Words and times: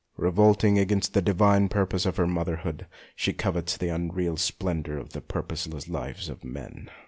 Revolting 0.17 0.79
against 0.79 1.13
the 1.13 1.21
divine 1.21 1.69
pur 1.69 1.85
pose 1.85 2.07
of 2.07 2.17
her 2.17 2.25
motherhood, 2.25 2.87
she 3.15 3.33
covets 3.33 3.77
the 3.77 3.91
un 3.91 4.09
real 4.09 4.35
splendour 4.35 4.97
of 4.97 5.11
the 5.13 5.21
purposeless 5.21 5.87
lives 5.87 6.27
of 6.27 6.43
men. 6.43 6.89